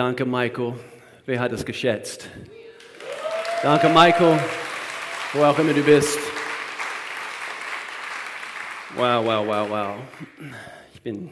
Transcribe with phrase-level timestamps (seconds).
[0.00, 0.72] Danke, Michael.
[1.26, 2.26] Wer hat es geschätzt?
[3.62, 4.40] Danke, Michael,
[5.34, 6.18] wo auch immer du bist.
[8.96, 9.96] Wow, wow, wow, wow.
[10.94, 11.28] Ich bin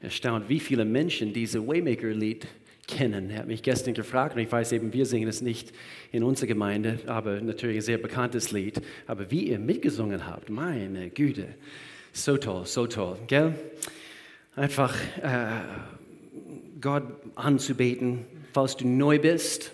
[0.00, 2.48] erstaunt, wie viele Menschen diese Waymaker-Lied
[2.88, 3.30] kennen.
[3.30, 5.72] Er hat mich gestern gefragt und ich weiß eben, wir singen es nicht
[6.10, 8.82] in unserer Gemeinde, aber natürlich ein sehr bekanntes Lied.
[9.06, 11.46] Aber wie ihr mitgesungen habt, meine Güte,
[12.12, 13.54] so toll, so toll, gell?
[14.56, 15.60] Einfach äh,
[16.80, 17.04] Gott
[17.34, 19.72] anzubeten, falls du neu bist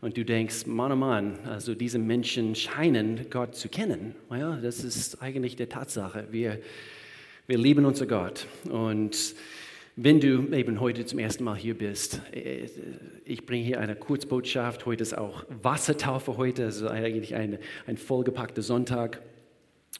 [0.00, 4.14] und du denkst, Mann, oh Mann, also diese Menschen scheinen Gott zu kennen.
[4.30, 6.26] Ja, das ist eigentlich die Tatsache.
[6.30, 6.60] Wir,
[7.46, 9.34] wir lieben unser Gott und
[9.96, 12.66] wenn du eben heute zum ersten Mal hier bist, äh,
[13.24, 14.86] ich bringe hier eine Kurzbotschaft.
[14.86, 19.22] Heute ist auch Wassertaufe heute, also eigentlich ein, ein vollgepackter Sonntag.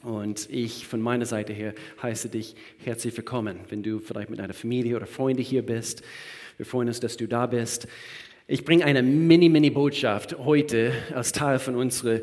[0.02, 4.52] Und ich von meiner Seite her heiße dich herzlich willkommen, wenn du vielleicht mit einer
[4.52, 6.02] Familie oder Freunde hier bist.
[6.56, 7.88] Wir freuen uns, dass du da bist.
[8.46, 12.20] Ich bringe eine Mini-Mini-Botschaft heute als Teil von unserer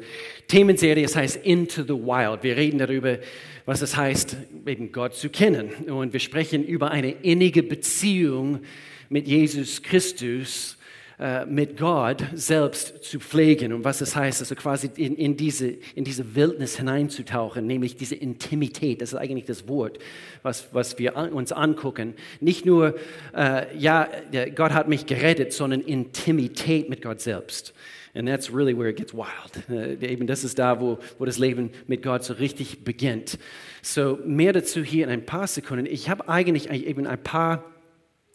[0.47, 1.03] Themenserie.
[1.03, 2.41] Es heißt Into the Wild.
[2.41, 3.17] Wir reden darüber,
[3.65, 5.69] was es heißt, eben Gott zu kennen.
[5.91, 8.61] Und wir sprechen über eine innige Beziehung
[9.09, 10.77] mit Jesus Christus
[11.21, 15.67] äh, mit Gott selbst zu pflegen und was es heißt, also quasi in, in, diese,
[15.93, 19.99] in diese Wildnis hineinzutauchen, nämlich diese Intimität, das ist eigentlich das Wort,
[20.41, 22.15] was, was wir uns angucken.
[22.39, 22.95] Nicht nur,
[23.35, 24.09] äh, ja,
[24.55, 27.75] Gott hat mich gerettet, sondern Intimität mit Gott selbst.
[28.15, 29.63] And that's really where it gets wild.
[29.69, 33.37] Uh, eben das ist da, wo, wo das Leben mit Gott so richtig beginnt.
[33.83, 35.85] So, mehr dazu hier in ein paar Sekunden.
[35.85, 37.63] Ich habe eigentlich eben ein paar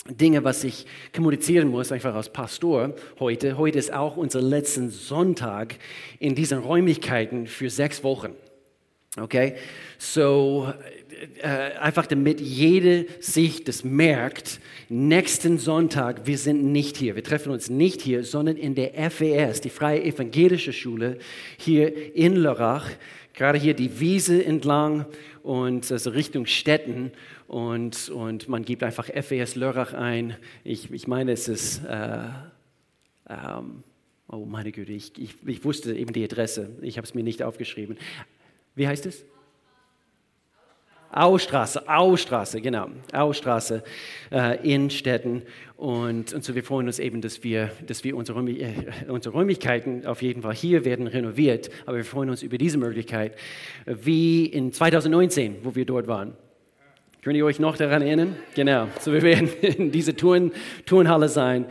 [0.09, 3.59] Dinge, was ich kommunizieren muss, einfach als Pastor heute.
[3.59, 5.77] Heute ist auch unser letzter Sonntag
[6.19, 8.35] in diesen Räumlichkeiten für sechs Wochen.
[9.21, 9.55] Okay?
[9.99, 10.73] So,
[11.43, 17.17] äh, einfach damit jede sich das merkt, nächsten Sonntag, wir sind nicht hier.
[17.17, 21.19] Wir treffen uns nicht hier, sondern in der FES, die Freie Evangelische Schule,
[21.57, 22.89] hier in Lörrach.
[23.35, 25.07] Gerade hier die Wiese entlang
[25.43, 27.13] und also Richtung Städten
[27.49, 30.37] und, und man gibt einfach FES Lörrach ein.
[30.65, 32.29] Ich, ich meine, es ist, äh,
[33.29, 33.85] ähm,
[34.29, 37.43] oh meine Güte, ich, ich, ich wusste eben die Adresse, ich habe es mir nicht
[37.43, 37.97] aufgeschrieben.
[38.75, 39.25] Wie heißt es?
[41.17, 43.83] Austraße, Austraße, genau, Austraße
[44.31, 45.43] äh, in Städten.
[45.77, 48.75] Und, und so wir freuen uns eben, dass wir, dass wir unsere, äh,
[49.09, 51.71] unsere Räumlichkeiten auf jeden Fall hier werden renoviert.
[51.87, 53.35] Aber wir freuen uns über diese Möglichkeit,
[53.87, 56.35] wie in 2019, wo wir dort waren.
[57.23, 58.37] Könnt ihr euch noch daran erinnern?
[58.55, 58.89] Genau.
[59.01, 60.53] So, wir werden in dieser Turn,
[60.85, 61.65] Turnhalle sein.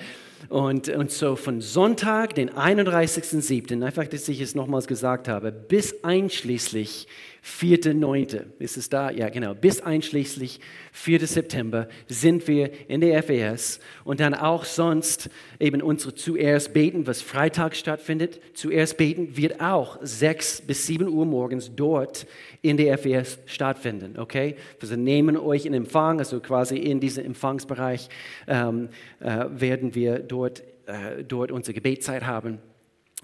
[0.50, 6.04] Und, und so von Sonntag, den 31.07., einfach, dass ich es nochmals gesagt habe, bis
[6.04, 7.08] einschließlich
[7.46, 8.44] 4.9.
[8.58, 9.12] Ist es da?
[9.12, 9.54] Ja, genau.
[9.54, 10.60] Bis einschließlich
[10.94, 11.28] 4.
[11.28, 15.30] September sind wir in der FES und dann auch sonst
[15.60, 18.42] eben unsere Zuerst beten, was Freitag stattfindet.
[18.56, 22.26] Zuerst beten wird auch 6 bis 7 Uhr morgens dort
[22.64, 24.18] in der FES stattfinden.
[24.18, 24.56] Okay?
[24.80, 28.10] Wir nehmen euch in Empfang, also quasi in diesem Empfangsbereich
[28.48, 28.90] ähm,
[29.20, 32.60] äh, werden wir dort, äh, dort unsere Gebetszeit haben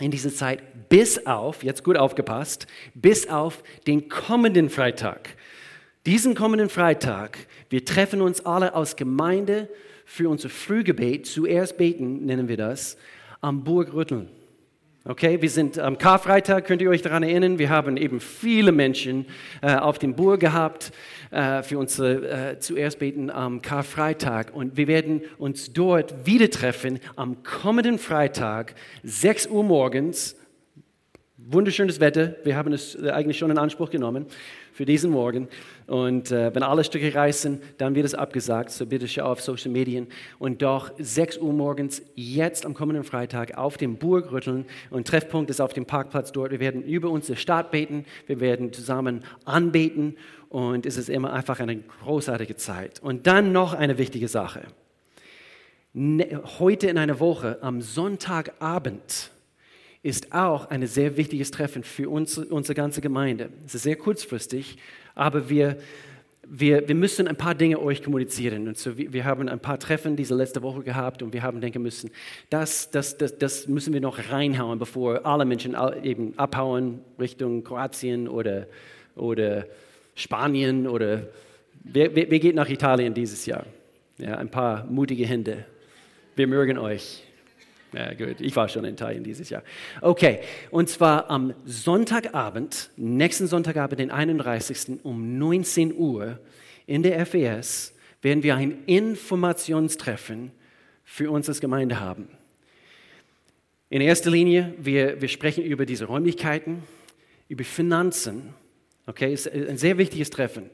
[0.02, 5.30] in dieser Zeit bis auf, jetzt gut aufgepasst, bis auf den kommenden Freitag.
[6.06, 7.38] Diesen kommenden Freitag,
[7.70, 9.70] wir treffen uns alle aus Gemeinde
[10.06, 12.98] für unser Frühgebet, zuerst beten, nennen wir das,
[13.40, 14.30] am Burgrütteln.
[15.04, 19.26] Okay, wir sind am Karfreitag, könnt ihr euch daran erinnern, wir haben eben viele Menschen
[19.64, 20.92] äh, auf dem Burg gehabt
[21.32, 24.54] äh, für unsere äh, zuerst beten am Karfreitag.
[24.54, 30.36] Und wir werden uns dort wieder treffen am kommenden Freitag, 6 Uhr morgens.
[31.36, 34.28] Wunderschönes Wetter, wir haben es äh, eigentlich schon in Anspruch genommen
[34.82, 35.48] für diesen Morgen.
[35.86, 38.72] Und äh, wenn alle Stücke reißen, dann wird es abgesagt.
[38.72, 40.08] So bitte schau auf Social Medien.
[40.40, 44.66] Und doch 6 Uhr morgens, jetzt am kommenden Freitag, auf dem Burgrütteln.
[44.90, 46.50] Und Treffpunkt ist auf dem Parkplatz dort.
[46.50, 48.06] Wir werden über unsere Stadt beten.
[48.26, 50.18] Wir werden zusammen anbeten.
[50.50, 53.04] Und es ist immer einfach eine großartige Zeit.
[53.04, 54.64] Und dann noch eine wichtige Sache.
[55.94, 59.30] Ne, heute in einer Woche, am Sonntagabend,
[60.04, 63.50] ist auch ein sehr wichtiges Treffen für uns, unsere ganze Gemeinde.
[63.66, 64.78] Es ist sehr kurzfristig,
[65.14, 65.78] aber wir,
[66.48, 68.68] wir, wir müssen ein paar Dinge euch kommunizieren.
[68.68, 71.84] Und so, wir, haben ein paar Treffen diese letzte Woche gehabt und wir haben denken
[71.84, 72.10] müssen,
[72.50, 78.28] das, das, das, das müssen wir noch reinhauen, bevor alle Menschen eben abhauen Richtung Kroatien
[78.28, 78.68] oder,
[79.16, 79.66] oder
[80.16, 81.28] Spanien oder
[81.84, 83.66] wer, wer, wer geht nach Italien dieses Jahr?
[84.18, 85.66] Ja, ein paar mutige Hände.
[86.36, 87.24] Wir mögen euch.
[87.94, 89.64] Ja, gut, ich war schon in Italien dieses Jahr.
[90.00, 90.40] Okay,
[90.70, 95.00] und zwar am Sonntagabend, nächsten Sonntagabend, den 31.
[95.04, 96.40] um 19 Uhr
[96.88, 100.52] in der FES, werden wir ein Informationstreffen
[101.04, 102.30] für uns als Gemeinde haben.
[103.90, 106.84] In erster Linie, wir, wir sprechen über diese Räumlichkeiten,
[107.50, 108.54] über Finanzen.
[109.06, 110.70] Okay, ist ein sehr wichtiges Treffen.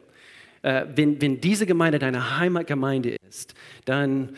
[0.61, 3.55] Äh, wenn, wenn diese Gemeinde deine Heimatgemeinde ist,
[3.85, 4.35] dann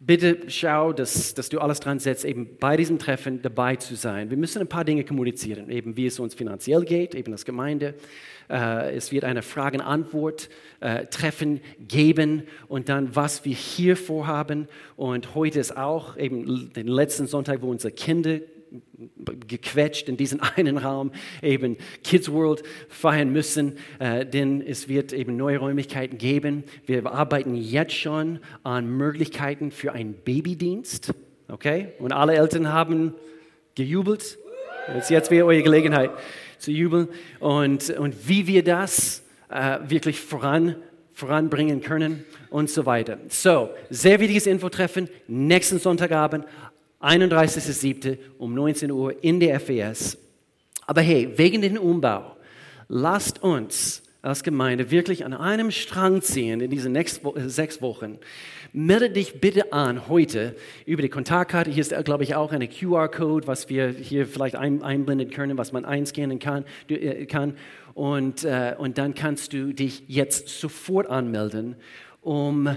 [0.00, 4.30] bitte schau, dass, dass du alles dran setzt, eben bei diesem Treffen dabei zu sein.
[4.30, 7.94] Wir müssen ein paar Dinge kommunizieren, eben wie es uns finanziell geht, eben als Gemeinde.
[8.48, 14.68] Äh, es wird eine Frage-Antwort-Treffen äh, geben und dann, was wir hier vorhaben.
[14.96, 18.38] Und heute ist auch eben den letzten Sonntag, wo unsere Kinder
[19.46, 21.12] gequetscht in diesen einen Raum
[21.42, 26.64] eben Kids World feiern müssen, äh, denn es wird eben neue Räumlichkeiten geben.
[26.86, 31.12] Wir arbeiten jetzt schon an Möglichkeiten für einen Babydienst,
[31.48, 31.88] okay?
[31.98, 33.14] Und alle Eltern haben
[33.74, 34.38] gejubelt.
[34.94, 36.10] Jetzt, jetzt wäre eure Gelegenheit
[36.58, 37.08] zu jubeln
[37.40, 40.76] und, und wie wir das äh, wirklich voran
[41.18, 43.18] voranbringen können und so weiter.
[43.28, 46.44] So, sehr wichtiges Infotreffen nächsten Sonntagabend
[47.00, 48.18] 31.07.
[48.38, 50.18] um 19 Uhr in der FES.
[50.86, 52.36] Aber hey, wegen dem Umbau,
[52.88, 58.18] lasst uns als Gemeinde wirklich an einem Strang ziehen in diesen nächsten sechs Wochen.
[58.72, 60.56] Melde dich bitte an heute
[60.86, 61.70] über die Kontaktkarte.
[61.70, 65.84] Hier ist, glaube ich, auch eine QR-Code, was wir hier vielleicht einblenden können, was man
[65.84, 66.64] einscannen kann.
[66.88, 67.54] Äh, kann.
[67.94, 71.76] Und, äh, und dann kannst du dich jetzt sofort anmelden,
[72.20, 72.68] um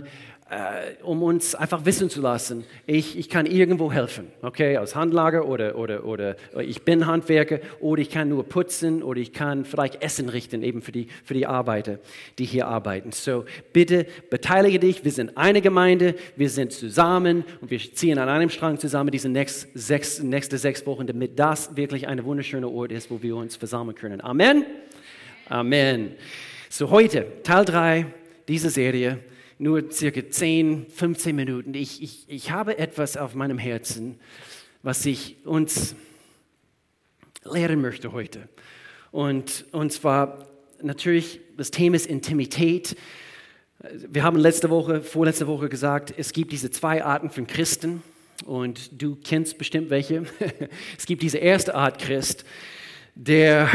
[0.51, 5.47] äh, um uns einfach wissen zu lassen, ich, ich kann irgendwo helfen, okay, als Handlager
[5.47, 10.03] oder, oder, oder ich bin Handwerker oder ich kann nur putzen oder ich kann vielleicht
[10.03, 11.99] Essen richten, eben für die, für die Arbeiter,
[12.37, 13.13] die hier arbeiten.
[13.13, 18.27] So, bitte beteilige dich, wir sind eine Gemeinde, wir sind zusammen und wir ziehen an
[18.27, 22.91] einem Strang zusammen diese nächst, sechs, nächste sechs Wochen, damit das wirklich ein wunderschöner Ort
[22.91, 24.19] ist, wo wir uns versammeln können.
[24.19, 24.65] Amen?
[25.47, 26.11] Amen.
[26.69, 28.05] So, heute, Teil 3
[28.49, 29.19] dieser Serie
[29.61, 31.75] nur circa 10, 15 Minuten.
[31.75, 34.19] Ich, ich, ich habe etwas auf meinem Herzen,
[34.81, 35.95] was ich uns
[37.43, 38.49] lehren möchte heute.
[39.11, 40.47] Und, und zwar
[40.81, 42.97] natürlich, das Thema ist Intimität.
[44.09, 48.01] Wir haben letzte Woche, vorletzte Woche gesagt, es gibt diese zwei Arten von Christen
[48.45, 50.23] und du kennst bestimmt welche.
[50.97, 52.45] es gibt diese erste Art Christ,
[53.13, 53.69] der,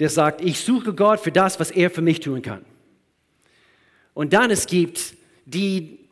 [0.00, 2.64] der sagt, ich suche Gott für das, was er für mich tun kann.
[4.14, 5.14] Und dann es gibt
[5.44, 6.02] die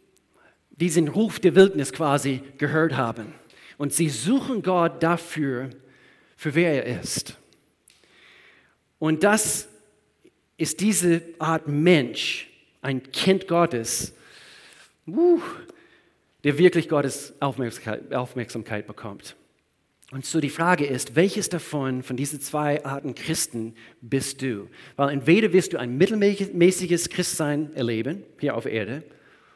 [0.81, 3.35] diesen Ruf der Wildnis quasi gehört haben.
[3.77, 5.71] Und sie suchen Gott dafür,
[6.37, 7.37] für wer er ist.
[8.99, 9.69] Und das
[10.57, 12.49] ist diese Art Mensch,
[12.83, 14.15] ein Kind Gottes,
[15.07, 19.37] der wirklich Gottes Aufmerksamkeit, Aufmerksamkeit bekommt.
[20.13, 24.69] Und so die Frage ist, welches davon, von diesen zwei Arten Christen bist du?
[24.97, 29.05] Weil entweder wirst du ein mittelmäßiges Christsein erleben, hier auf Erde,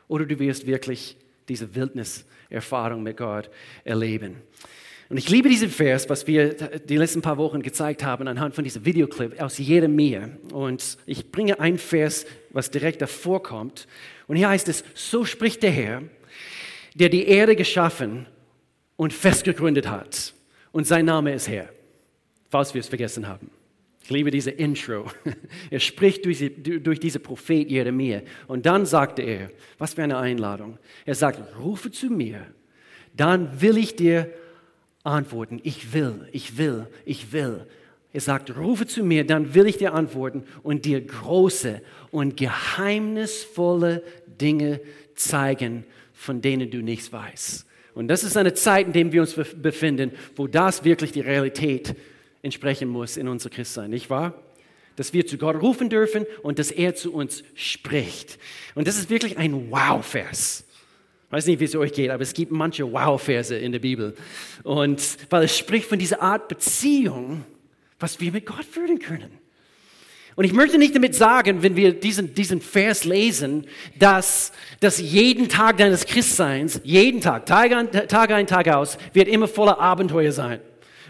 [0.06, 1.16] oder du wirst wirklich
[1.48, 3.50] diese Wildniserfahrung mit Gott
[3.82, 4.36] erleben.
[5.08, 8.62] Und ich liebe diesen Vers, was wir die letzten paar Wochen gezeigt haben anhand von
[8.62, 10.30] diesem Videoclip aus Jeremia.
[10.52, 13.88] Und ich bringe einen Vers, was direkt davor kommt.
[14.28, 16.02] Und hier heißt es, so spricht der Herr,
[16.94, 18.26] der die Erde geschaffen
[18.96, 20.33] und festgegründet hat
[20.74, 21.68] und sein Name ist Herr,
[22.50, 23.48] falls wir es vergessen haben.
[24.02, 25.06] Ich liebe diese Intro.
[25.70, 28.22] Er spricht durch, durch diese Prophet Jeremia.
[28.48, 30.78] Und dann sagte er, was für eine Einladung.
[31.06, 32.44] Er sagt, rufe zu mir,
[33.16, 34.28] dann will ich dir
[35.04, 35.60] antworten.
[35.62, 37.66] Ich will, ich will, ich will.
[38.12, 44.02] Er sagt, rufe zu mir, dann will ich dir antworten und dir große und geheimnisvolle
[44.40, 44.80] Dinge
[45.14, 47.64] zeigen, von denen du nichts weißt.
[47.94, 51.94] Und das ist eine Zeit, in der wir uns befinden, wo das wirklich die Realität
[52.42, 54.34] entsprechen muss in unser Christsein, nicht wahr?
[54.96, 58.38] Dass wir zu Gott rufen dürfen und dass er zu uns spricht.
[58.74, 60.64] Und das ist wirklich ein Wow-Vers.
[61.26, 64.14] Ich weiß nicht, wie es euch geht, aber es gibt manche Wow-Verse in der Bibel.
[64.62, 67.44] Und weil es spricht von dieser Art Beziehung,
[67.98, 69.43] was wir mit Gott führen können.
[70.36, 73.66] Und ich möchte nicht damit sagen, wenn wir diesen, diesen Vers lesen,
[73.98, 79.28] dass, dass jeden Tag deines Christseins, jeden Tag, Tag ein, Tag ein, Tag aus, wird
[79.28, 80.60] immer voller Abenteuer sein.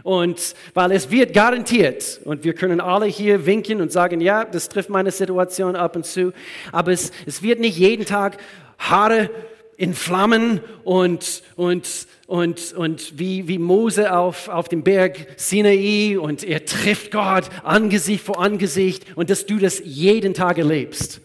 [0.02, 4.68] Und weil es wird garantiert, und wir können alle hier winken und sagen, ja, das
[4.68, 6.34] trifft meine Situation ab und zu,
[6.72, 8.36] aber es, es wird nicht jeden Tag
[8.78, 9.30] Haare
[9.76, 16.44] in Flammen und, und, und, und wie, wie Mose auf, auf dem Berg Sinai und
[16.44, 21.20] er trifft Gott Angesicht vor Angesicht und dass du das jeden Tag erlebst.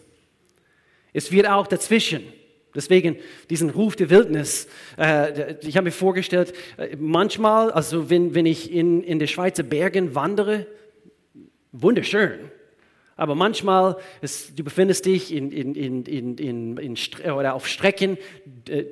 [1.12, 2.22] Es wird auch dazwischen.
[2.74, 3.16] Deswegen
[3.48, 4.68] diesen Ruf der Wildnis.
[4.96, 9.64] Äh, ich habe mir vorgestellt, äh, manchmal, also wenn, wenn ich in, in den Schweizer
[9.64, 10.66] Bergen wandere,
[11.72, 12.38] wunderschön.
[13.20, 16.96] Aber manchmal, ist, du befindest dich in, in, in, in, in,
[17.30, 18.16] oder auf Strecken
[18.66, 18.84] äh,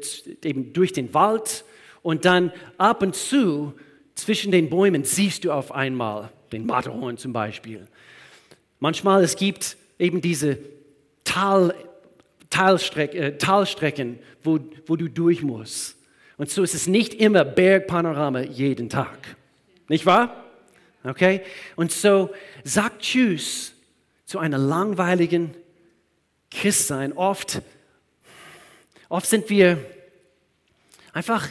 [0.44, 1.64] eben durch den Wald
[2.02, 3.72] und dann ab und zu
[4.14, 7.88] zwischen den Bäumen siehst du auf einmal den Matterhorn zum Beispiel.
[8.80, 10.58] Manchmal es gibt eben diese
[11.24, 11.74] Tal,
[12.50, 15.96] Talstreck, äh, Talstrecken, wo, wo du durch musst.
[16.36, 19.36] Und so ist es nicht immer Bergpanorama jeden Tag.
[19.88, 20.44] Nicht wahr?
[21.02, 21.40] Okay?
[21.76, 22.28] Und so
[22.62, 23.72] sag Tschüss
[24.28, 25.54] zu einer langweiligen
[26.50, 27.14] Christsein.
[27.14, 27.62] Oft,
[29.08, 29.78] oft sind wir
[31.14, 31.48] einfach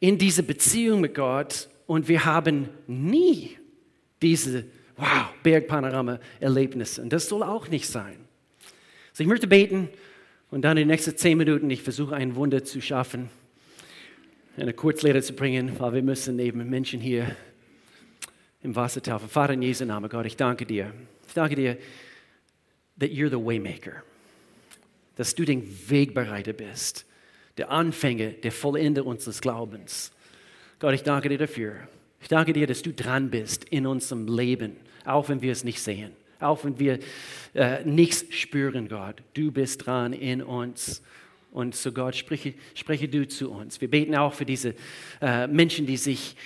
[0.00, 3.56] in dieser Beziehung mit Gott und wir haben nie
[4.20, 4.64] diese
[4.96, 7.00] wow, Bergpanorama-Erlebnisse.
[7.00, 8.16] Und das soll auch nicht sein.
[9.12, 9.88] So, ich möchte beten
[10.50, 13.30] und dann in den nächsten zehn Minuten, ich versuche ein Wunder zu schaffen,
[14.56, 17.36] eine Kurzlehre zu bringen, weil wir müssen eben Menschen hier
[18.64, 19.28] im Wasser taufen.
[19.28, 20.92] Vater, in Jesu Namen, Gott, ich danke dir.
[21.34, 21.78] Ich danke dir,
[23.00, 24.04] that you're the waymaker.
[25.16, 27.06] Dass du den Wegbereiter bist,
[27.56, 30.12] der Anfänger, der Vollender unseres Glaubens.
[30.78, 31.88] Gott, ich danke dir dafür.
[32.22, 35.82] Ich danke dir, dass du dran bist in unserem Leben, auch wenn wir es nicht
[35.82, 37.00] sehen, auch wenn wir
[37.54, 39.16] äh, nichts spüren, Gott.
[39.34, 41.02] Du bist dran in uns.
[41.50, 43.80] Und so Gott, spreche, spreche du zu uns.
[43.80, 44.76] Wir beten auch für diese
[45.20, 46.36] äh, Menschen, die sich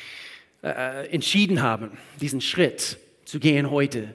[0.62, 1.90] äh, entschieden haben,
[2.23, 4.14] diesen Schritt zu gehen heute,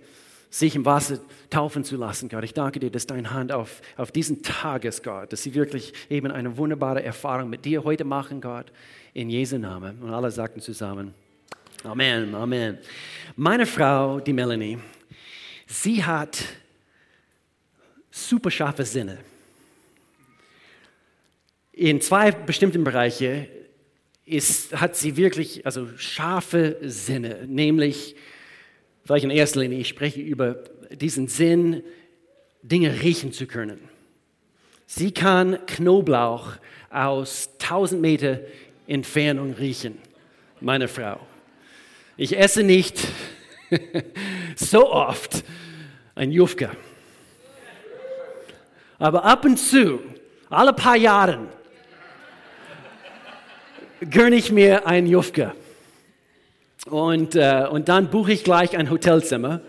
[0.53, 1.17] sich im Wasser
[1.50, 2.43] taufen zu lassen, Gott.
[2.43, 5.93] Ich danke dir, dass deine Hand auf, auf diesen Tag ist, Gott, dass sie wirklich
[6.12, 8.72] eben eine wunderbare Erfahrung mit dir heute machen, Gott,
[9.15, 10.00] in Jesu Namen.
[10.03, 11.15] Und alle sagten zusammen,
[11.83, 12.77] Amen, Amen.
[13.36, 14.77] Meine Frau, die Melanie,
[15.65, 16.38] sie hat
[18.12, 19.17] super scharfe Sinne.
[21.72, 23.48] In zwei bestimmten Bereichen
[24.24, 28.15] ist, hat sie wirklich also scharfe Sinne, nämlich,
[29.05, 31.83] vielleicht in erster Linie, ich spreche über diesen Sinn,
[32.62, 33.79] Dinge riechen zu können.
[34.86, 36.53] Sie kann Knoblauch
[36.89, 38.39] aus 1000 Meter
[38.88, 39.98] Entfernung riechen,
[40.60, 41.19] meine Frau.
[42.15, 43.07] Ich esse nicht
[44.55, 45.43] so oft
[46.15, 46.72] ein Jufka.
[49.00, 50.00] Aber ab und zu,
[50.50, 51.48] alle paar Jahre,
[54.10, 55.55] gönne ich mir ein Jufka.
[56.93, 59.62] Und, äh, und dann buche ich gleich ein Hotelzimmer.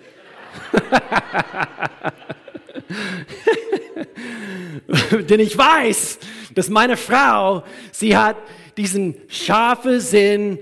[5.31, 6.19] Denn ich weiß,
[6.54, 8.37] dass meine Frau, sie hat
[8.76, 10.59] diesen scharfen Sinn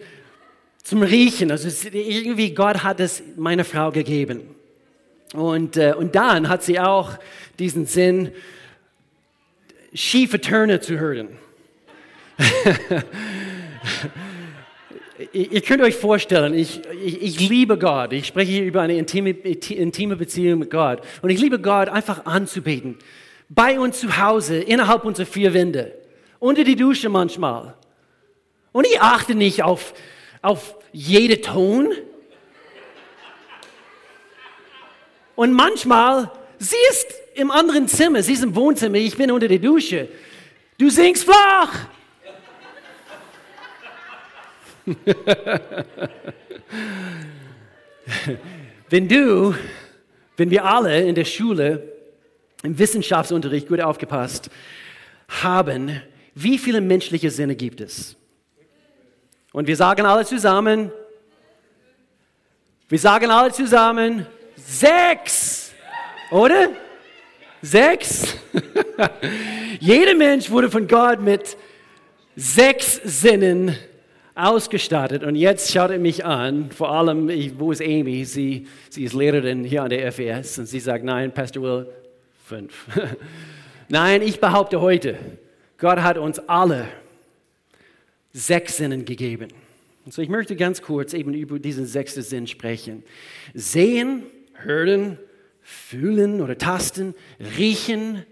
[0.84, 1.50] zum Riechen.
[1.50, 4.42] Also irgendwie Gott hat es meiner Frau gegeben.
[5.34, 7.18] Und, äh, und dann hat sie auch
[7.58, 8.30] diesen Sinn,
[9.92, 11.30] schiefe Töne zu hören.
[15.32, 18.12] Ihr könnt euch vorstellen, ich, ich, ich, liebe Gott.
[18.12, 21.00] Ich spreche hier über eine intime, intime Beziehung mit Gott.
[21.22, 22.96] Und ich liebe Gott einfach anzubeten.
[23.48, 25.92] Bei uns zu Hause, innerhalb unserer vier Wände.
[26.38, 27.74] Unter die Dusche manchmal.
[28.72, 29.94] Und ich achte nicht auf,
[30.40, 31.92] auf jede Ton.
[35.34, 39.58] Und manchmal, sie ist im anderen Zimmer, sie ist im Wohnzimmer, ich bin unter der
[39.58, 40.08] Dusche.
[40.78, 41.86] Du singst flach.
[48.90, 49.54] wenn du,
[50.36, 51.92] wenn wir alle in der Schule
[52.62, 54.50] im Wissenschaftsunterricht gut aufgepasst
[55.28, 56.02] haben,
[56.34, 58.16] wie viele menschliche Sinne gibt es?
[59.52, 60.90] Und wir sagen alle zusammen,
[62.88, 65.72] wir sagen alle zusammen, sechs,
[66.30, 66.70] oder?
[67.60, 68.34] Sechs?
[69.80, 71.56] Jeder Mensch wurde von Gott mit
[72.34, 73.76] sechs Sinnen
[74.34, 75.22] ausgestattet.
[75.22, 78.24] Und jetzt schaut er mich an, vor allem, wo ist Amy?
[78.24, 81.86] Sie, sie ist Lehrerin hier an der FES und sie sagt, nein, Pastor Will,
[82.44, 82.86] fünf.
[83.88, 85.16] nein, ich behaupte heute,
[85.78, 86.88] Gott hat uns alle
[88.32, 89.48] sechs Sinnen gegeben.
[90.04, 93.04] Und so ich möchte ganz kurz eben über diesen sechsten Sinn sprechen.
[93.54, 94.24] Sehen,
[94.54, 95.18] hören,
[95.60, 97.14] fühlen oder tasten,
[97.56, 98.24] riechen,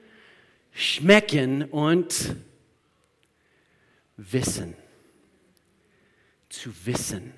[0.73, 2.35] schmecken und
[4.17, 4.75] wissen
[6.61, 7.33] zu wissen.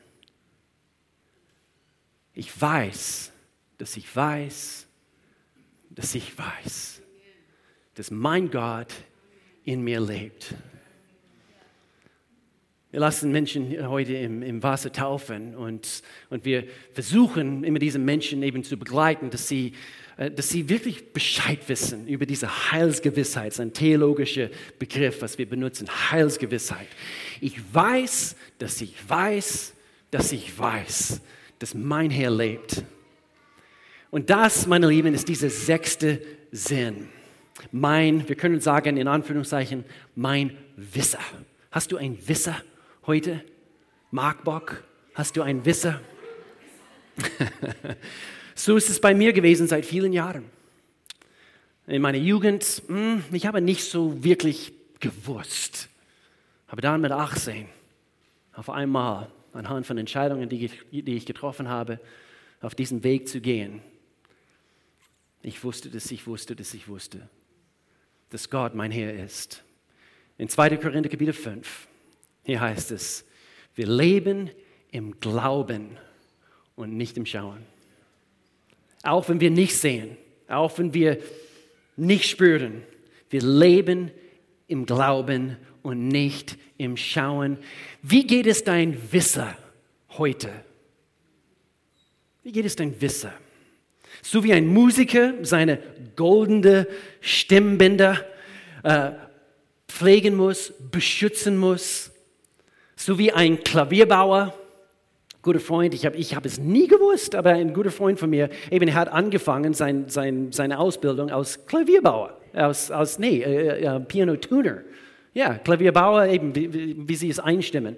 [2.34, 3.32] Ich weiß,
[3.78, 4.86] dass ich weiß,
[5.90, 7.02] dass ich weiß,
[7.94, 8.92] dass mein Gott
[9.64, 10.54] in mir lebt.
[12.90, 18.42] Wir lassen Menschen heute im, im Wasser taufen und, und wir versuchen immer diese Menschen
[18.42, 19.72] eben zu begleiten, dass sie,
[20.16, 25.88] äh, dass sie wirklich Bescheid wissen über diese Heilsgewissheit, ein theologischer Begriff, was wir benutzen,
[26.10, 26.88] Heilsgewissheit.
[27.42, 29.75] Ich weiß, dass ich weiß,
[30.12, 31.20] dass ich weiß,
[31.58, 32.84] dass mein Herr lebt.
[34.12, 36.22] Und das, meine Lieben, ist dieser sechste
[36.52, 37.08] Sinn.
[37.72, 39.84] Mein, wir können sagen in Anführungszeichen,
[40.14, 41.18] mein Wisser.
[41.72, 42.62] Hast du ein Wisser
[43.08, 43.44] heute?
[44.12, 44.84] Mark Bock,
[45.14, 46.00] hast du ein Wisser?
[48.54, 50.44] so ist es bei mir gewesen seit vielen Jahren.
[51.88, 55.88] In meiner Jugend, hm, ich habe nicht so wirklich gewusst.
[56.72, 57.66] Aber dann mit 18,
[58.54, 62.00] auf einmal, anhand von Entscheidungen, die ich, die ich getroffen habe,
[62.62, 63.82] auf diesen Weg zu gehen,
[65.42, 67.28] ich wusste, dass ich wusste, dass ich wusste,
[68.30, 69.62] dass Gott mein Herr ist.
[70.38, 70.78] In 2.
[70.78, 71.88] Korinther Kapitel 5,
[72.44, 73.26] hier heißt es,
[73.74, 74.48] wir leben
[74.92, 75.98] im Glauben
[76.74, 77.66] und nicht im Schauen.
[79.02, 80.16] Auch wenn wir nicht sehen,
[80.48, 81.18] auch wenn wir
[81.96, 82.82] nicht spüren,
[83.28, 84.10] wir leben
[84.68, 87.58] im Glauben und nicht im Schauen.
[88.02, 89.56] Wie geht es dein Wisser
[90.10, 90.50] heute?
[92.42, 93.32] Wie geht es dein Wisser?
[94.22, 95.78] So wie ein Musiker seine
[96.16, 96.86] goldene
[97.20, 98.24] Stimmbänder
[98.82, 99.12] äh,
[99.88, 102.10] pflegen muss, beschützen muss,
[102.96, 104.54] so wie ein Klavierbauer,
[105.42, 108.48] guter Freund, ich habe ich hab es nie gewusst, aber ein guter Freund von mir,
[108.70, 114.82] eben hat angefangen sein, sein, seine Ausbildung als Klavierbauer, aus, aus nee, äh, äh, Piano-Tuner.
[115.34, 117.96] Ja, Klavierbauer, eben wie, wie sie es einstimmen.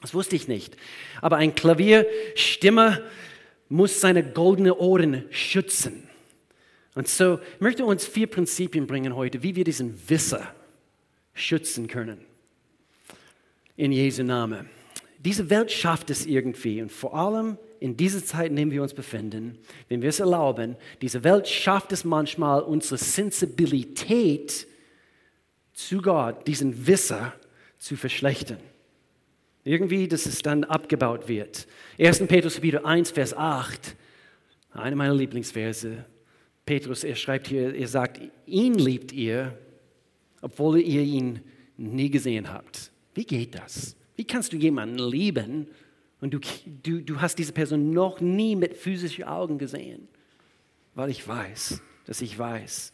[0.00, 0.76] Das wusste ich nicht.
[1.20, 3.00] Aber ein Klavierstimmer
[3.68, 6.08] muss seine goldenen Ohren schützen.
[6.94, 10.54] Und so möchte uns vier Prinzipien bringen heute, wie wir diesen Wisser
[11.32, 12.18] schützen können.
[13.76, 14.70] In Jesu Namen.
[15.18, 18.94] Diese Welt schafft es irgendwie und vor allem in dieser Zeit, in der wir uns
[18.94, 24.66] befinden, wenn wir es erlauben, diese Welt schafft es manchmal, unsere Sensibilität
[25.74, 27.34] zu Gott, diesen Wisser
[27.78, 28.60] zu verschlechtern.
[29.64, 31.66] Irgendwie, dass es dann abgebaut wird.
[31.98, 32.26] 1.
[32.26, 33.96] Petrus Kapitel 1, Vers 8,
[34.72, 36.04] eine meiner Lieblingsverse.
[36.64, 39.58] Petrus, er schreibt hier, er sagt, ihn liebt ihr,
[40.40, 41.40] obwohl ihr ihn
[41.76, 42.90] nie gesehen habt.
[43.14, 43.96] Wie geht das?
[44.16, 45.66] Wie kannst du jemanden lieben
[46.20, 46.40] und du,
[46.82, 50.08] du, du hast diese Person noch nie mit physischen Augen gesehen?
[50.94, 52.92] Weil ich weiß, dass ich weiß,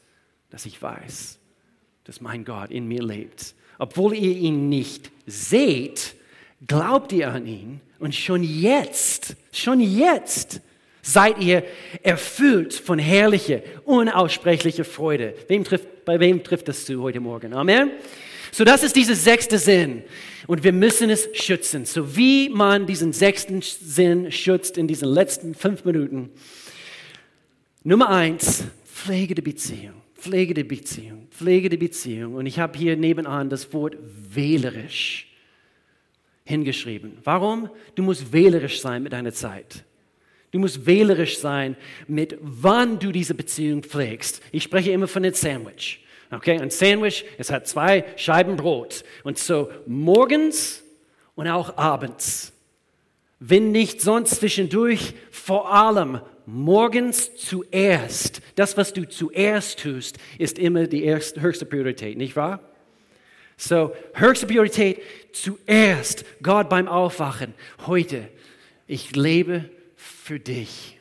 [0.51, 1.40] dass ich weiß,
[2.11, 3.55] dass mein Gott in mir lebt.
[3.79, 6.17] Obwohl ihr ihn nicht seht,
[6.67, 10.61] glaubt ihr an ihn und schon jetzt, schon jetzt
[11.03, 11.63] seid ihr
[12.03, 15.35] erfüllt von herrlicher, unaussprechlicher Freude.
[15.47, 17.55] Wem trifft, bei wem trifft das zu heute Morgen?
[17.55, 17.93] Amen.
[18.51, 20.03] So, das ist dieser sechste Sinn.
[20.49, 21.85] Und wir müssen es schützen.
[21.85, 26.31] So wie man diesen sechsten Sinn schützt in diesen letzten fünf Minuten.
[27.85, 30.03] Nummer eins, Pflege der Beziehung.
[30.21, 31.29] Pflege der Beziehung.
[31.31, 32.35] Pflege der Beziehung.
[32.35, 35.27] Und ich habe hier nebenan das Wort wählerisch
[36.45, 37.19] hingeschrieben.
[37.25, 37.71] Warum?
[37.95, 39.85] Du musst wählerisch sein mit deiner Zeit.
[40.51, 41.77] Du musst wählerisch sein
[42.09, 44.43] mit wann du diese Beziehung pflegst.
[44.53, 46.05] Ich spreche immer von einem Sandwich.
[46.33, 49.05] Okay, ein Sandwich, es hat zwei Scheiben Brot.
[49.25, 50.83] Und so morgens
[51.35, 52.53] und auch abends.
[53.39, 56.21] Wenn nicht sonst zwischendurch, vor allem
[56.53, 58.43] morgens zuerst.
[58.57, 62.61] Das, was du zuerst tust, ist immer die erste, höchste Priorität, nicht wahr?
[63.57, 65.01] So, höchste Priorität
[65.33, 67.55] zuerst, Gott beim Aufwachen.
[67.87, 68.29] Heute,
[68.87, 70.99] ich lebe für dich.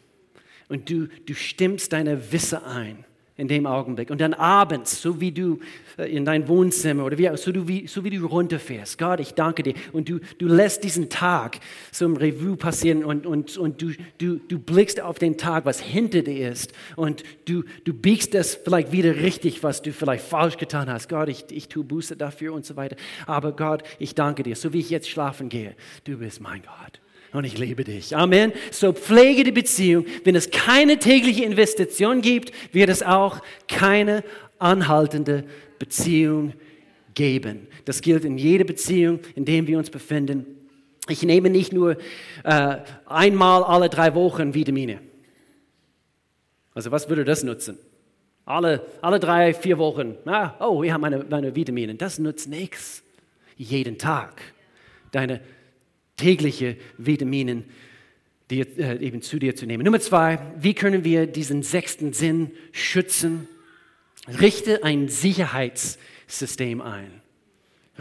[0.68, 3.06] Und du, du stimmst deine Wisse ein
[3.40, 4.10] in dem Augenblick.
[4.10, 5.60] Und dann abends, so wie du
[5.98, 8.98] äh, in dein Wohnzimmer oder wie, so, du, wie, so wie du runterfährst.
[8.98, 9.74] Gott, ich danke dir.
[9.94, 11.60] Und du, du lässt diesen Tag
[11.92, 15.80] so im Revue passieren und, und, und du, du, du blickst auf den Tag, was
[15.80, 16.74] hinter dir ist.
[16.98, 21.08] Und du, du biegst das vielleicht wieder richtig, was du vielleicht falsch getan hast.
[21.08, 22.98] Gott, ich, ich tue Buße dafür und so weiter.
[23.26, 24.58] Aber Gott, ich danke dir.
[24.58, 27.00] So wie ich jetzt schlafen gehe, du bist mein Gott
[27.32, 28.16] und ich liebe dich.
[28.16, 28.52] Amen.
[28.72, 30.06] So pflege die Beziehung.
[30.24, 34.24] Wenn es keine tägliche Investition gibt, wird es auch keine
[34.58, 35.44] anhaltende
[35.78, 36.54] Beziehung
[37.14, 37.68] geben.
[37.86, 40.46] Das gilt in jeder Beziehung, in der wir uns befinden.
[41.08, 41.98] Ich nehme nicht nur
[42.44, 45.00] äh, einmal alle drei Wochen Vitamine.
[46.74, 47.78] Also was würde das nutzen?
[48.46, 50.16] Alle, alle drei, vier Wochen.
[50.26, 51.96] Ah, oh, wir haben meine, meine Vitamine.
[51.96, 53.04] Das nutzt nichts.
[53.58, 54.42] Jeden Tag.
[55.12, 55.42] Deine
[56.20, 57.66] tägliche Vitaminen
[58.50, 59.84] die, äh, eben zu dir zu nehmen.
[59.84, 63.48] Nummer zwei, wie können wir diesen sechsten Sinn schützen?
[64.28, 67.22] Richte ein Sicherheitssystem ein.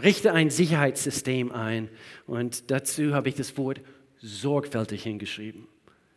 [0.01, 1.89] Richte ein Sicherheitssystem ein.
[2.25, 3.81] Und dazu habe ich das Wort
[4.21, 5.67] sorgfältig hingeschrieben.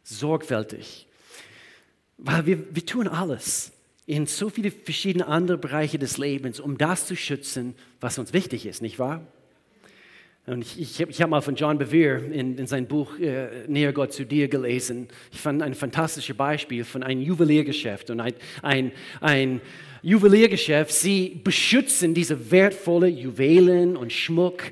[0.03, 1.07] Sorgfältig.
[2.19, 3.73] Weil wir, wir tun alles
[4.07, 8.67] in so viele verschiedene andere Bereiche des Lebens, um das zu schützen, was uns wichtig
[8.67, 9.27] ist, nicht wahr?
[10.45, 13.93] Und ich, ich, ich habe mal von John Bevere in, in sein Buch äh, Näher
[13.93, 15.07] Gott zu dir gelesen.
[15.31, 18.11] Ich fand ein fantastisches Beispiel von einem Juweliergeschäft.
[18.11, 19.61] Und ein, ein, ein
[20.03, 24.65] Juweliergeschäft, sie beschützen diese wertvollen Juwelen und Schmuck.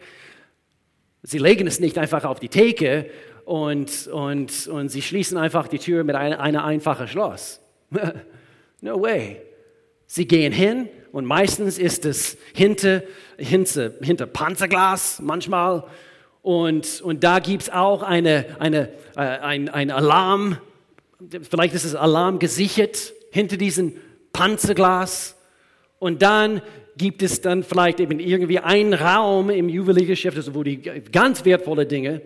[1.22, 3.08] Sie legen es nicht einfach auf die Theke
[3.44, 7.60] und, und, und sie schließen einfach die Tür mit einem eine einfachen Schloss.
[8.80, 9.36] no way.
[10.06, 13.02] Sie gehen hin und meistens ist es hinter,
[13.36, 15.84] hinter, hinter Panzerglas manchmal.
[16.42, 20.58] Und, und da gibt es auch eine, eine, äh, ein, ein Alarm,
[21.42, 23.94] vielleicht ist es Alarm gesichert hinter diesem
[24.32, 25.36] Panzerglas.
[25.98, 26.62] Und dann
[26.96, 31.86] gibt es dann vielleicht eben irgendwie einen Raum im Juweliergeschäft, also wo die ganz wertvolle
[31.86, 32.22] Dinge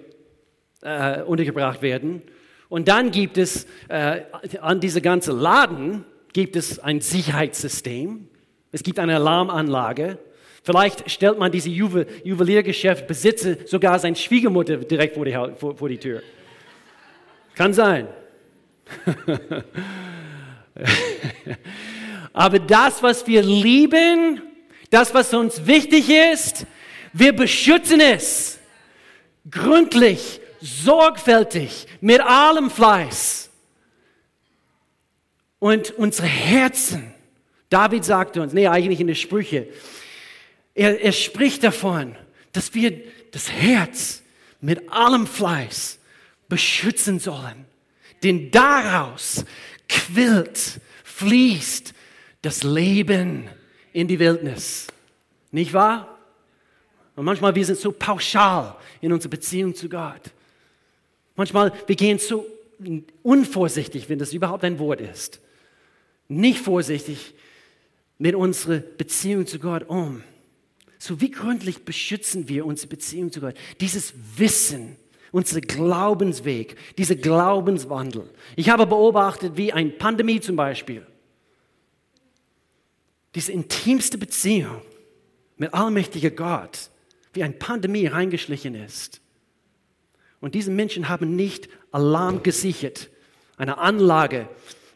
[0.83, 2.23] äh, untergebracht werden.
[2.69, 4.23] Und dann gibt es äh,
[4.61, 8.29] an diese ganze Laden gibt es ein Sicherheitssystem.
[8.75, 10.19] Es gibt eine Alarmanlage.
[10.65, 15.99] Vielleicht stellt man diese Juwel Juweliergeschäftbesitzer sogar seine Schwiegermutter direkt vor die, vor, vor die
[15.99, 16.23] Tür.
[17.55, 18.09] Kann sein.
[22.33, 24.43] Aber das, was wir lieben,
[24.91, 26.67] das, was uns wichtig ist,
[27.13, 28.59] wir beschützen es
[29.49, 33.51] gründlich, sorgfältig, mit allem Fleiß.
[35.61, 37.14] Und unsere Herzen
[37.71, 39.69] David sagte uns, nee, eigentlich in den Sprüche,
[40.75, 42.17] er, er spricht davon,
[42.53, 43.01] dass wir
[43.31, 44.23] das Herz
[44.61, 45.99] mit allem Fleiß
[46.49, 47.67] beschützen sollen.
[48.23, 49.45] Denn daraus
[49.89, 51.95] quillt, fließt
[52.43, 53.49] das Leben
[53.93, 54.87] in die Wildnis.
[55.51, 56.19] Nicht wahr?
[57.17, 60.33] Und manchmal wir sind so pauschal in unserer Beziehung zu Gott.
[61.37, 62.47] Manchmal wir gehen so
[63.23, 65.41] unvorsichtig, wenn das überhaupt ein Wort ist.
[66.29, 67.35] Nicht vorsichtig
[68.19, 70.23] mit unserer Beziehung zu Gott um?
[70.99, 73.55] So wie gründlich beschützen wir unsere Beziehung zu Gott?
[73.81, 74.97] Dieses Wissen,
[75.33, 78.31] unser Glaubensweg, dieser Glaubenswandel.
[78.57, 81.05] Ich habe beobachtet, wie eine Pandemie zum Beispiel,
[83.35, 84.81] diese intimste Beziehung
[85.57, 86.91] mit allmächtiger Gott,
[87.33, 89.21] wie eine Pandemie reingeschlichen ist.
[90.41, 93.11] Und diese Menschen haben nicht Alarm gesichert,
[93.57, 94.49] eine Anlage,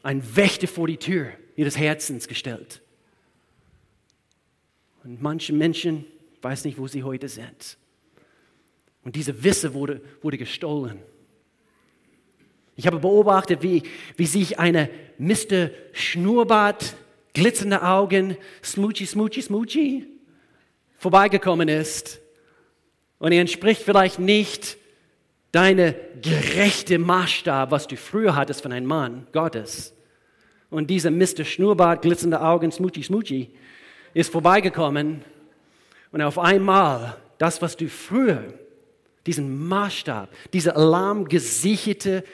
[0.02, 2.81] ein Wächter vor die Tür ihres Herzens gestellt.
[5.04, 6.04] Und manche Menschen
[6.42, 7.76] weiß nicht, wo sie heute sind.
[9.04, 10.98] Und diese Wisse wurde, wurde gestohlen.
[12.76, 13.82] Ich habe beobachtet, wie,
[14.16, 15.70] wie sich eine Mr.
[15.92, 16.94] Schnurrbart,
[17.32, 20.06] glitzernde Augen, smoochy, smoochy, smoochy
[20.98, 22.20] vorbeigekommen ist.
[23.18, 24.76] Und er entspricht vielleicht nicht
[25.50, 29.94] deine gerechte Maßstab, was du früher hattest von einem Mann Gottes.
[30.70, 31.44] Und dieser Mr.
[31.44, 33.50] Schnurrbart, glitzernde Augen, smoochy, smoochy,
[34.14, 35.23] ist vorbeigekommen
[36.11, 38.55] und auf einmal das, was du früher,
[39.27, 42.25] diesen Maßstab, dieser alarmgesicherte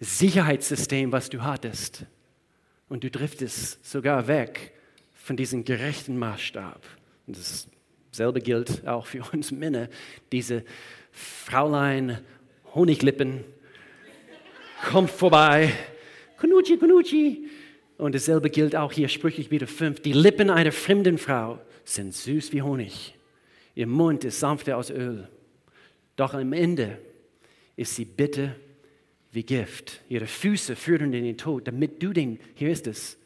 [0.00, 2.04] Sicherheitssystem, was du hattest,
[2.88, 4.72] und du driftest sogar weg
[5.14, 6.80] von diesem gerechten Maßstab.
[7.26, 7.38] Und
[8.10, 9.88] dasselbe gilt auch für uns Männer,
[10.32, 10.64] diese
[11.12, 12.18] Fräulein
[12.74, 13.44] Honiglippen
[14.90, 15.72] kommt vorbei,
[16.38, 17.48] Kunuchi, Kunuchi,
[17.98, 20.00] und dasselbe gilt auch hier, Sprüche wieder fünf.
[20.00, 23.14] Die Lippen einer fremden Frau sind süß wie Honig.
[23.74, 25.28] Ihr Mund ist sanfter als Öl.
[26.16, 26.98] Doch am Ende
[27.76, 28.54] ist sie bitter
[29.32, 30.00] wie Gift.
[30.08, 33.18] Ihre Füße führen in den Tod, damit du den, hier ist es,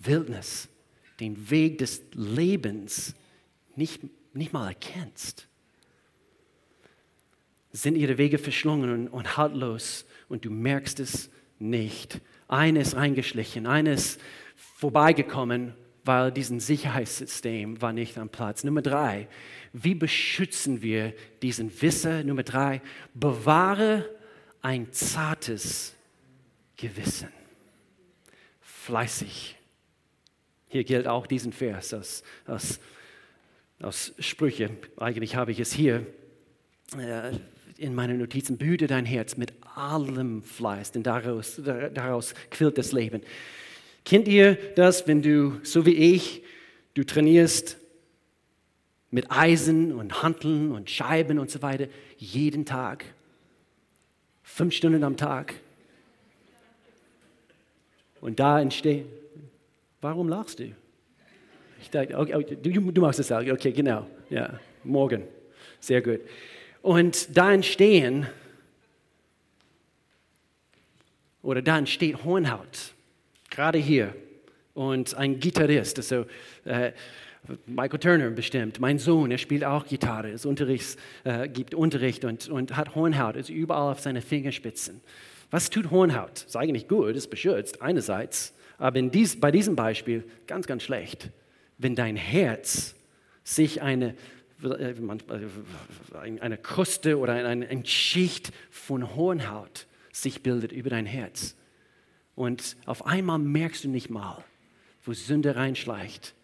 [0.00, 0.68] Wildnis,
[1.20, 3.14] den Weg des Lebens
[3.76, 4.02] nicht,
[4.34, 5.46] nicht mal erkennst.
[7.72, 12.20] Sind ihre Wege verschlungen und, und haltlos und du merkst es nicht.
[12.48, 14.18] Eines eingeschlichen, eines
[14.54, 18.62] vorbeigekommen, weil dieses Sicherheitssystem war nicht am Platz.
[18.62, 19.28] Nummer drei,
[19.72, 22.22] wie beschützen wir diesen Wisser?
[22.22, 22.80] Nummer drei,
[23.14, 24.08] bewahre
[24.62, 25.94] ein zartes
[26.76, 27.28] Gewissen.
[28.60, 29.56] Fleißig.
[30.68, 32.78] Hier gilt auch diesen Vers aus, aus,
[33.80, 34.70] aus Sprüche.
[34.96, 36.06] Eigentlich habe ich es hier.
[36.96, 37.32] Äh,
[37.78, 41.60] in meinen Notizen, behüte dein Herz mit allem Fleiß, denn daraus,
[41.94, 43.22] daraus quillt das Leben.
[44.04, 46.42] Kennt ihr das, wenn du, so wie ich,
[46.94, 47.76] du trainierst
[49.10, 51.86] mit Eisen und Hanteln und Scheiben und so weiter,
[52.16, 53.04] jeden Tag,
[54.42, 55.54] fünf Stunden am Tag.
[58.20, 59.06] Und da entsteht,
[60.00, 60.72] warum lachst du?
[61.80, 65.24] Ich dachte, okay, du, du machst es auch, okay, genau, ja, morgen,
[65.80, 66.20] sehr gut.
[66.82, 68.26] Und da entstehen,
[71.46, 72.92] oder da entsteht Hornhaut,
[73.50, 74.14] gerade hier.
[74.74, 76.26] Und ein Gitarrist, also,
[76.64, 76.90] äh,
[77.66, 82.48] Michael Turner bestimmt, mein Sohn, er spielt auch Gitarre, ist Unterrichts, äh, gibt Unterricht und,
[82.48, 85.00] und hat Hornhaut, ist überall auf seine Fingerspitzen.
[85.52, 86.42] Was tut Hornhaut?
[86.46, 91.30] Ist eigentlich gut, ist beschützt einerseits, aber dies, bei diesem Beispiel ganz, ganz schlecht.
[91.78, 92.96] Wenn dein Herz
[93.44, 94.16] sich eine,
[94.64, 94.94] äh,
[96.40, 99.86] eine Kruste oder eine Schicht von Hornhaut
[100.22, 101.56] sich bildet über dein Herz
[102.34, 104.44] und auf einmal merkst du nicht mal,
[105.04, 106.34] wo Sünde reinschleicht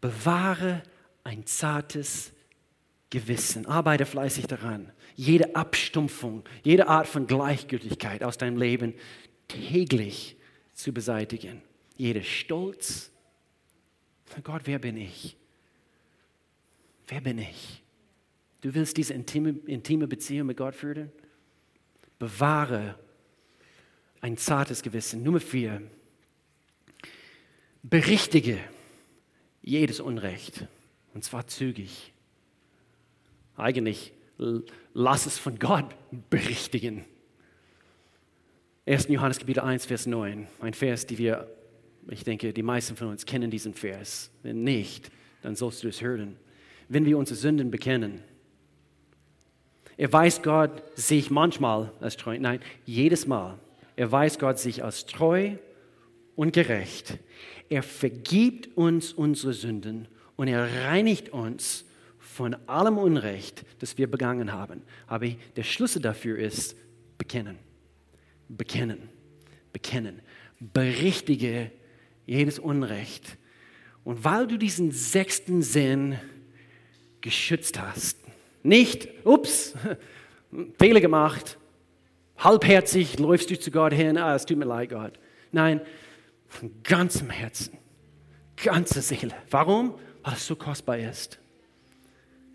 [0.00, 0.82] Bewahre
[1.24, 2.32] ein zartes
[3.10, 3.66] Gewissen.
[3.66, 8.94] Arbeite fleißig daran, jede Abstumpfung, jede Art von Gleichgültigkeit aus deinem Leben
[9.48, 10.36] täglich
[10.74, 11.62] zu beseitigen.
[11.96, 13.10] Jeder Stolz.
[14.42, 15.36] Gott, wer bin ich?
[17.08, 17.82] Wer bin ich?
[18.60, 21.10] Du willst diese intime, intime Beziehung mit Gott führen?
[22.18, 22.98] Bewahre
[24.20, 25.22] ein zartes Gewissen.
[25.22, 25.82] Nummer vier.
[27.82, 28.58] Berichtige
[29.62, 30.66] jedes Unrecht.
[31.14, 32.12] Und zwar zügig.
[33.56, 34.12] Eigentlich
[34.92, 35.94] lass es von Gott
[36.30, 37.04] berichtigen.
[38.86, 39.08] 1.
[39.08, 40.46] Johannes Kapitel 1, Vers 9.
[40.60, 41.50] Ein Vers, die wir,
[42.08, 44.30] ich denke, die meisten von uns kennen diesen Vers.
[44.42, 45.10] Wenn nicht,
[45.42, 46.36] dann sollst du es hören.
[46.88, 48.22] Wenn wir unsere Sünden bekennen,
[49.96, 53.58] erweist Gott sich manchmal als treu, nein, jedes Mal
[53.96, 55.52] erweist Gott sich als treu
[56.34, 57.18] und gerecht.
[57.68, 60.06] Er vergibt uns unsere Sünden
[60.36, 61.84] und er reinigt uns
[62.18, 64.82] von allem Unrecht, das wir begangen haben.
[65.06, 66.76] Aber der Schlüssel dafür ist
[67.16, 67.58] bekennen.
[68.48, 69.08] Bekennen.
[69.72, 70.20] Bekennen.
[70.60, 71.72] Berichtige
[72.26, 73.38] jedes Unrecht.
[74.04, 76.18] Und weil du diesen sechsten Sinn
[77.20, 78.18] geschützt hast,
[78.66, 79.74] nicht, ups,
[80.78, 81.58] Fehler gemacht,
[82.38, 85.12] halbherzig läufst du zu Gott hin, ah, es tut mir leid, Gott.
[85.52, 85.80] Nein,
[86.48, 87.78] von ganzem Herzen,
[88.56, 89.34] ganze Seele.
[89.50, 89.94] Warum?
[90.22, 91.38] Weil es so kostbar ist.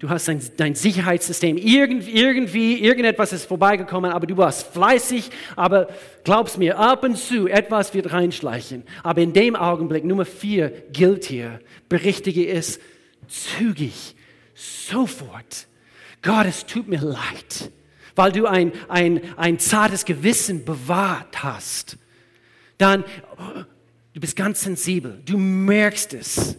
[0.01, 5.89] Du hast dein, dein Sicherheitssystem, irgendwie, irgendwie, irgendetwas ist vorbeigekommen, aber du warst fleißig, aber
[6.23, 8.81] glaubst mir, ab und zu etwas wird reinschleichen.
[9.03, 12.79] Aber in dem Augenblick, Nummer vier gilt hier, berichtige es
[13.27, 14.15] zügig,
[14.55, 15.67] sofort.
[16.21, 17.71] Gott, es tut mir leid,
[18.15, 21.97] weil du ein, ein, ein zartes Gewissen bewahrt hast.
[22.77, 23.03] Dann,
[24.13, 25.21] Du bist ganz sensibel.
[25.25, 26.57] Du merkst es,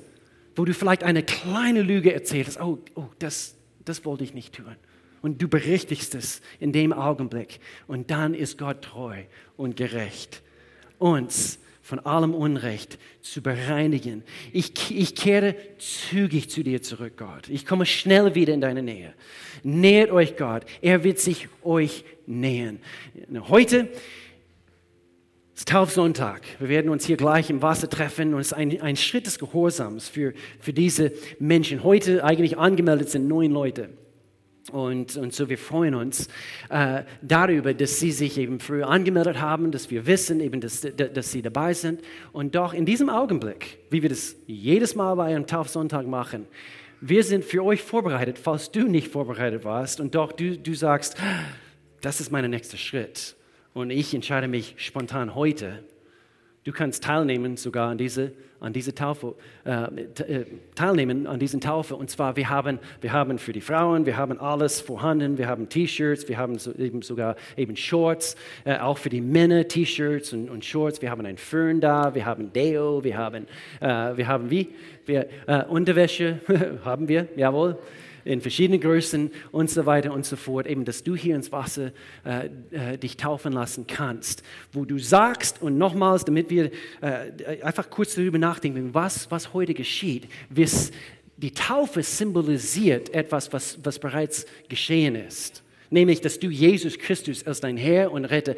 [0.56, 2.60] wo du vielleicht eine kleine Lüge erzählt hast.
[2.60, 4.76] Oh, oh das, das wollte ich nicht tun.
[5.20, 7.60] Und du berichtigst es in dem Augenblick.
[7.86, 9.22] Und dann ist Gott treu
[9.56, 10.42] und gerecht,
[10.98, 14.22] uns von allem Unrecht zu bereinigen.
[14.52, 17.48] Ich, ich kehre zügig zu dir zurück, Gott.
[17.48, 19.12] Ich komme schnell wieder in deine Nähe.
[19.64, 20.64] Nähert euch Gott.
[20.80, 22.78] Er wird sich euch nähern.
[23.48, 23.88] Heute
[25.54, 26.42] ist Taufsonntag.
[26.60, 29.40] Wir werden uns hier gleich im Wasser treffen und es ist ein, ein Schritt des
[29.40, 31.82] Gehorsams für, für diese Menschen.
[31.82, 33.90] Heute eigentlich angemeldet sind neun Leute.
[34.70, 36.28] Und, und so wir freuen uns
[36.68, 41.32] äh, darüber, dass sie sich eben früher angemeldet haben, dass wir wissen, eben, dass, dass
[41.32, 42.00] sie dabei sind.
[42.32, 46.46] Und doch in diesem Augenblick, wie wir das jedes Mal bei einem Taufsonntag machen,
[47.00, 51.16] wir sind für euch vorbereitet, falls du nicht vorbereitet warst und doch du, du sagst,
[52.00, 53.34] das ist mein nächster Schritt
[53.74, 55.82] und ich entscheide mich spontan heute.
[56.62, 60.44] Du kannst teilnehmen sogar an diese, an diese Taufe, äh, äh,
[60.74, 61.96] teilnehmen an diesen Taufe.
[61.96, 65.36] Und zwar, wir haben, wir haben für die Frauen, wir haben alles vorhanden.
[65.38, 69.66] Wir haben T-Shirts, wir haben so, eben sogar eben Shorts, äh, auch für die Männer
[69.66, 71.02] T-Shirts und, und, Shorts.
[71.02, 73.46] Wir haben ein Föhn da, wir haben Deo, wir haben,
[73.80, 74.68] äh, wir haben wie?
[75.04, 76.38] Wir, äh, Unterwäsche
[76.84, 77.76] haben wir, jawohl
[78.24, 81.92] in verschiedenen Größen und so weiter und so fort, eben, dass du hier ins Wasser
[82.24, 87.90] äh, äh, dich taufen lassen kannst, wo du sagst und nochmals, damit wir äh, einfach
[87.90, 90.92] kurz darüber nachdenken, was, was heute geschieht, bis
[91.36, 95.62] die Taufe symbolisiert etwas, was, was bereits geschehen ist.
[95.90, 98.54] Nämlich dass du Jesus Christus als dein Herr und Retter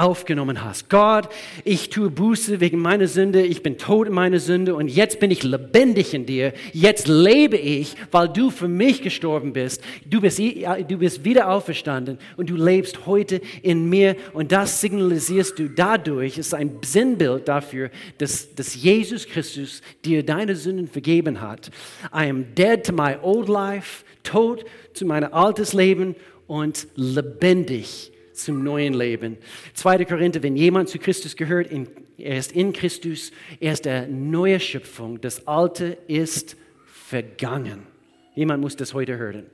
[0.00, 0.88] aufgenommen hast.
[0.88, 1.28] Gott,
[1.64, 5.30] ich tue Buße wegen meiner Sünde, ich bin tot in meiner Sünde und jetzt bin
[5.30, 6.52] ich lebendig in dir.
[6.72, 9.82] Jetzt lebe ich, weil du für mich gestorben bist.
[10.06, 15.58] Du bist, du bist wieder auferstanden und du lebst heute in mir und das signalisierst
[15.58, 21.70] du dadurch, ist ein Sinnbild dafür, dass, dass Jesus Christus dir deine Sünden vergeben hat.
[22.12, 26.14] I am dead to my old life, tot zu meinem altes Leben
[26.46, 28.12] und lebendig
[28.44, 29.38] zum neuen Leben.
[29.74, 30.04] 2.
[30.04, 31.70] Korinther, wenn jemand zu Christus gehört,
[32.18, 35.20] er ist in Christus, er ist der neue Schöpfung.
[35.20, 37.86] Das Alte ist vergangen.
[38.34, 39.46] Jemand muss das heute hören.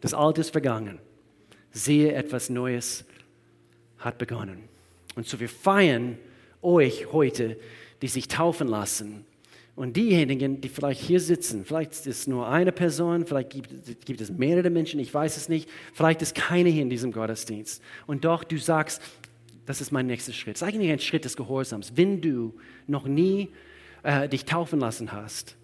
[0.00, 0.98] Das Alte ist vergangen.
[1.70, 3.04] Sehe, etwas Neues
[3.98, 4.64] hat begonnen.
[5.16, 6.18] Und so wir feiern
[6.62, 7.58] euch heute,
[8.02, 9.24] die sich taufen lassen,
[9.78, 14.20] Und diejenigen, die vielleicht hier sitzen, vielleicht ist es nur eine Person, vielleicht gibt, gibt,
[14.20, 17.80] es mehrere Menschen, ich weiß es nicht, vielleicht ist keine hier in diesem Gottesdienst.
[18.08, 19.00] Und doch du sagst,
[19.66, 20.56] das ist mein nächster Schritt.
[20.56, 21.92] Das ist eigentlich ein Schritt des Gehorsams.
[21.94, 23.50] Wenn du noch nie
[24.02, 25.54] äh, dich taufen lassen hast,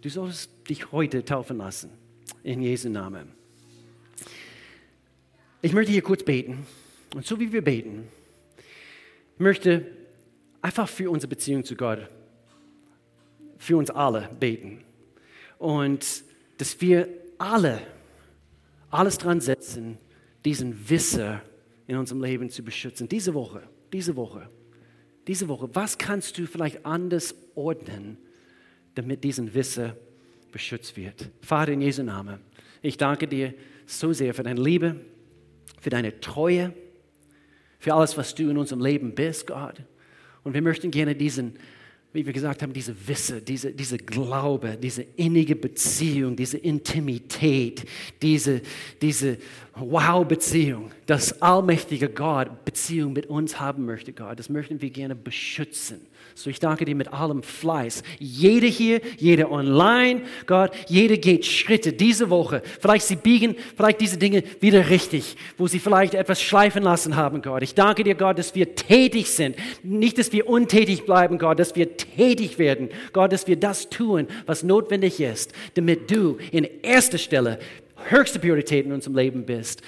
[0.00, 1.90] du sollst dich heute taufen lassen.
[2.44, 3.32] In Jesu Namen.
[5.60, 6.64] Ich möchte hier kurz beten.
[7.16, 8.06] Und so wie wir beten,
[9.38, 9.90] möchte
[10.62, 12.08] einfach für unsere Beziehung zu Gott
[13.58, 14.84] für uns alle beten.
[15.58, 16.24] Und
[16.58, 17.80] dass wir alle
[18.90, 19.98] alles dran setzen,
[20.44, 21.42] diesen Wisser
[21.86, 23.08] in unserem Leben zu beschützen.
[23.08, 24.48] Diese Woche, diese Woche,
[25.26, 28.16] diese Woche, was kannst du vielleicht anders ordnen,
[28.94, 29.96] damit diesen Wisser
[30.52, 31.30] beschützt wird?
[31.40, 32.40] Vater in Jesu Namen,
[32.80, 33.54] ich danke dir
[33.86, 34.96] so sehr für deine Liebe,
[35.80, 36.72] für deine Treue,
[37.78, 39.82] für alles, was du in unserem Leben bist, Gott.
[40.42, 41.58] Und wir möchten gerne diesen
[42.16, 47.84] wie wir gesagt haben, diese Wisse, diese, diese Glaube, diese innige Beziehung, diese Intimität,
[48.22, 48.62] diese,
[49.00, 49.38] diese
[49.74, 56.00] Wow-Beziehung, dass allmächtige Gott Beziehung mit uns haben möchte, Gott, das möchten wir gerne beschützen.
[56.34, 58.02] So ich danke dir mit allem Fleiß.
[58.18, 62.60] Jeder hier, jeder online, Gott, jeder geht Schritte diese Woche.
[62.80, 67.40] Vielleicht sie biegen, vielleicht diese Dinge wieder richtig, wo sie vielleicht etwas schleifen lassen haben,
[67.40, 67.62] Gott.
[67.62, 69.56] Ich danke dir, Gott, dass wir tätig sind.
[69.84, 72.90] Nicht, dass wir untätig bleiben, Gott, dass wir tätig werden.
[73.12, 77.60] Gott, dass wir das tun, was notwendig ist, damit du in erster Stelle
[78.08, 79.82] höchste Priorität in unserem Leben bist.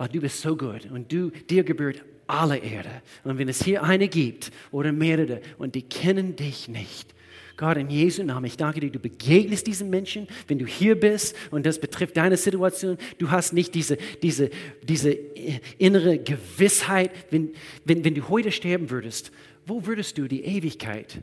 [0.00, 3.02] Weil du bist so gut und du, dir gebührt alle Erde.
[3.22, 7.14] Und wenn es hier eine gibt oder mehrere und die kennen dich nicht,
[7.58, 11.36] Gott, in Jesu Namen, ich danke dir, du begegnest diesen Menschen, wenn du hier bist
[11.50, 12.96] und das betrifft deine Situation.
[13.18, 14.48] Du hast nicht diese, diese,
[14.82, 17.52] diese innere Gewissheit, wenn,
[17.84, 19.32] wenn, wenn du heute sterben würdest,
[19.66, 21.20] wo würdest du die Ewigkeit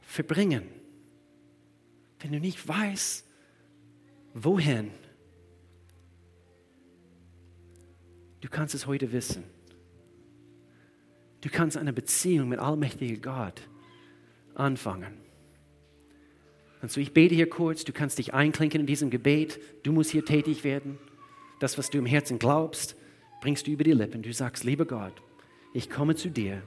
[0.00, 0.62] verbringen?
[2.20, 3.26] Wenn du nicht weißt,
[4.32, 4.92] wohin,
[8.40, 9.44] du kannst es heute wissen.
[11.40, 13.62] Du kannst eine Beziehung mit allmächtigen Gott
[14.54, 15.18] anfangen.
[16.82, 20.10] Und so, ich bete hier kurz, du kannst dich einklinken in diesem Gebet, du musst
[20.10, 20.98] hier tätig werden.
[21.58, 22.96] Das, was du im Herzen glaubst,
[23.40, 24.22] bringst du über die Lippen.
[24.22, 25.14] Du sagst, lieber Gott,
[25.72, 26.62] ich komme zu dir,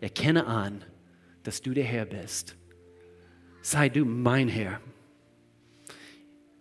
[0.00, 0.84] erkenne an,
[1.42, 2.56] dass du der Herr bist.
[3.62, 4.80] Sei du mein Herr.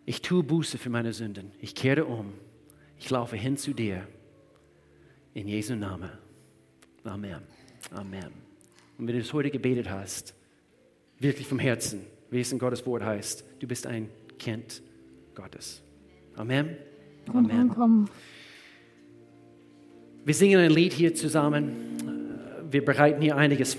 [0.06, 1.52] Ich tue Buße für meine Sünden.
[1.60, 2.34] Ich kehre um.
[2.98, 4.08] Ich laufe hin zu dir.
[5.36, 6.12] In Jesu Namen.
[7.04, 7.42] Amen.
[7.92, 8.32] Amen.
[8.98, 10.34] Und wenn du es heute gebetet hast,
[11.20, 14.82] wirklich vom Herzen, wie es in Gottes Wort heißt, du bist ein Kind
[15.36, 15.82] Gottes.
[16.38, 16.78] Amen.
[17.28, 18.10] Amen.
[20.24, 21.98] Wir singen ein Lied hier zusammen.
[22.72, 23.74] Wir bereiten hier einiges